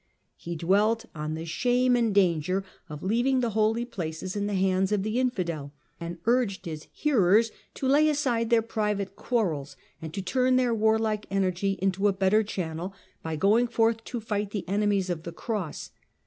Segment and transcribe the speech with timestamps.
[0.35, 4.57] He dwelt on the shame and \{^^^ danger of leaving the holy places in tlie
[4.59, 10.11] hands of the infidel, and urged his hearers to lay aside their private quarrels and
[10.15, 14.67] to turn their warlike energy into a better channel by going forth to fight the
[14.67, 15.91] enemies of the Cross.